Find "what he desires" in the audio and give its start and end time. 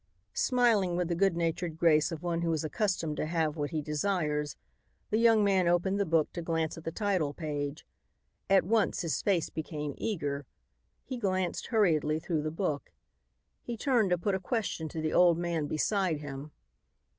3.55-4.55